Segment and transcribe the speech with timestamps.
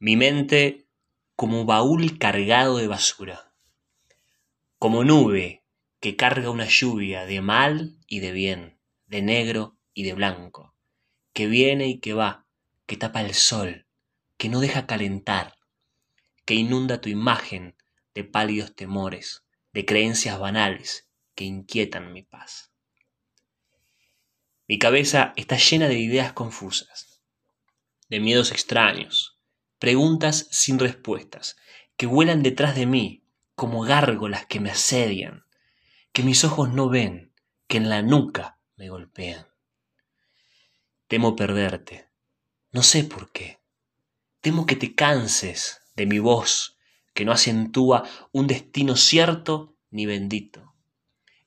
[0.00, 0.86] Mi mente
[1.34, 3.52] como baúl cargado de basura,
[4.78, 5.64] como nube
[5.98, 10.76] que carga una lluvia de mal y de bien, de negro y de blanco,
[11.32, 12.46] que viene y que va,
[12.86, 13.88] que tapa el sol,
[14.36, 15.58] que no deja calentar,
[16.44, 17.76] que inunda tu imagen
[18.14, 22.72] de pálidos temores, de creencias banales que inquietan mi paz.
[24.68, 27.20] Mi cabeza está llena de ideas confusas,
[28.08, 29.37] de miedos extraños,
[29.78, 31.56] preguntas sin respuestas,
[31.96, 35.44] que vuelan detrás de mí como gárgolas que me asedian,
[36.12, 37.32] que mis ojos no ven,
[37.66, 39.46] que en la nuca me golpean.
[41.06, 42.08] Temo perderte,
[42.70, 43.60] no sé por qué.
[44.40, 46.78] Temo que te canses de mi voz,
[47.14, 50.74] que no acentúa un destino cierto ni bendito.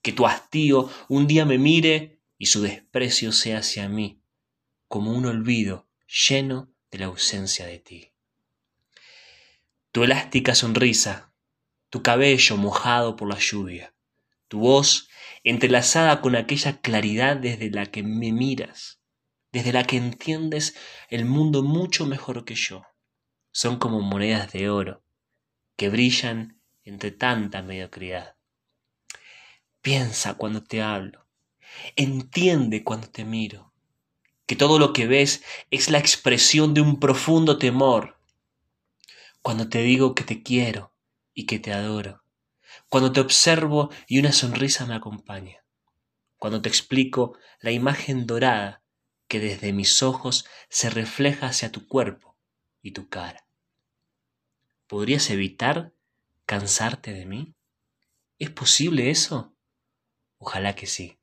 [0.01, 4.21] Que tu hastío un día me mire y su desprecio sea hacia mí,
[4.87, 8.11] como un olvido lleno de la ausencia de ti
[9.91, 11.33] tu elástica sonrisa,
[11.89, 13.93] tu cabello mojado por la lluvia,
[14.47, 15.09] tu voz
[15.43, 19.01] entrelazada con aquella claridad desde la que me miras,
[19.51, 20.75] desde la que entiendes
[21.09, 22.83] el mundo mucho mejor que yo.
[23.51, 25.03] Son como monedas de oro
[25.75, 28.35] que brillan entre tanta mediocridad.
[29.81, 31.27] Piensa cuando te hablo,
[31.97, 33.73] entiende cuando te miro,
[34.45, 38.20] que todo lo que ves es la expresión de un profundo temor
[39.41, 40.95] cuando te digo que te quiero
[41.33, 42.23] y que te adoro,
[42.89, 45.65] cuando te observo y una sonrisa me acompaña,
[46.37, 48.83] cuando te explico la imagen dorada
[49.27, 52.37] que desde mis ojos se refleja hacia tu cuerpo
[52.81, 53.47] y tu cara.
[54.87, 55.93] ¿Podrías evitar
[56.45, 57.55] cansarte de mí?
[58.37, 59.55] ¿Es posible eso?
[60.37, 61.17] Ojalá que sí.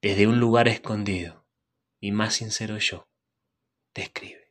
[0.00, 1.46] Desde un lugar escondido,
[2.00, 3.08] mi más sincero yo,
[3.92, 4.45] te escribo.